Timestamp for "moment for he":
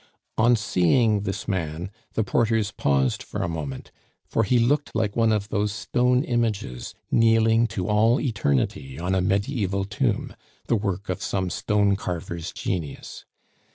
3.47-4.57